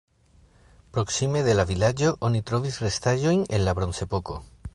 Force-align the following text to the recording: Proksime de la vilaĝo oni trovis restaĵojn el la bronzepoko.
Proksime 0.97 1.43
de 1.49 1.55
la 1.59 1.65
vilaĝo 1.73 2.09
oni 2.31 2.41
trovis 2.51 2.81
restaĵojn 2.87 3.45
el 3.59 3.69
la 3.71 3.77
bronzepoko. 3.83 4.43